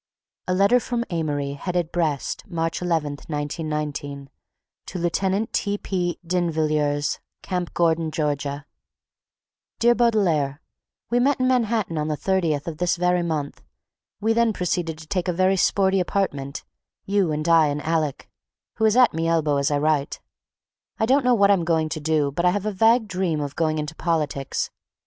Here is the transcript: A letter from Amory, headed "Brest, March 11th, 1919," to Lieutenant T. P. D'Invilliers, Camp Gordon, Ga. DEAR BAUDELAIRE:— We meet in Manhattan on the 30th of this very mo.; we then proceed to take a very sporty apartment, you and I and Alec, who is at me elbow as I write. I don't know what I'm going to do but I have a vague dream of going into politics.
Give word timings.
A 0.47 0.55
letter 0.55 0.79
from 0.79 1.05
Amory, 1.11 1.53
headed 1.53 1.91
"Brest, 1.91 2.43
March 2.47 2.79
11th, 2.79 3.29
1919," 3.29 4.31
to 4.87 4.97
Lieutenant 4.97 5.53
T. 5.53 5.77
P. 5.77 6.17
D'Invilliers, 6.25 7.19
Camp 7.43 7.71
Gordon, 7.75 8.09
Ga. 8.09 8.61
DEAR 9.77 9.93
BAUDELAIRE:— 9.93 10.57
We 11.11 11.19
meet 11.19 11.39
in 11.39 11.47
Manhattan 11.47 11.99
on 11.99 12.07
the 12.07 12.17
30th 12.17 12.65
of 12.65 12.79
this 12.79 12.95
very 12.95 13.21
mo.; 13.21 13.51
we 14.19 14.33
then 14.33 14.53
proceed 14.53 14.87
to 14.87 14.95
take 14.95 15.27
a 15.27 15.31
very 15.31 15.55
sporty 15.55 15.99
apartment, 15.99 16.63
you 17.05 17.31
and 17.31 17.47
I 17.47 17.67
and 17.67 17.79
Alec, 17.83 18.27
who 18.77 18.85
is 18.85 18.97
at 18.97 19.13
me 19.13 19.27
elbow 19.27 19.57
as 19.57 19.69
I 19.69 19.77
write. 19.77 20.19
I 20.99 21.05
don't 21.05 21.23
know 21.23 21.35
what 21.35 21.51
I'm 21.51 21.63
going 21.63 21.89
to 21.89 21.99
do 21.99 22.31
but 22.31 22.43
I 22.43 22.49
have 22.49 22.65
a 22.65 22.71
vague 22.71 23.07
dream 23.07 23.39
of 23.39 23.55
going 23.55 23.77
into 23.77 23.93
politics. 23.93 24.71